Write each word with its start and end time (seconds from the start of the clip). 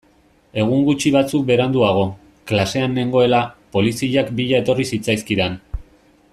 Egun 0.61 0.79
gutxi 0.85 1.11
batzuk 1.15 1.43
beranduago, 1.49 2.07
klasean 2.53 2.97
nengoela, 3.01 3.43
poliziak 3.77 4.35
bila 4.41 4.61
etorri 4.65 4.91
zitzaizkidan. 4.95 5.63